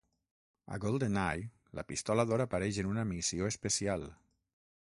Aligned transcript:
A 0.77 0.79
"Golden 0.85 1.19
Eye", 1.25 1.43
la 1.79 1.85
pistola 1.93 2.27
d'or 2.31 2.45
apareix 2.47 2.83
en 2.85 2.91
una 2.95 3.07
missió 3.13 3.55
especial. 3.55 4.09